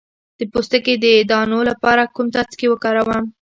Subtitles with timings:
[0.39, 3.25] د پوستکي د دانو لپاره کوم څاڅکي وکاروم؟